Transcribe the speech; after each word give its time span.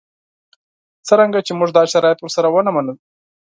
څرنګه 1.07 1.39
چې 1.47 1.51
موږ 1.59 1.69
دا 1.77 1.83
شرایط 1.93 2.19
ورسره 2.21 2.47
ونه 2.51 2.71
منل. 2.75 2.97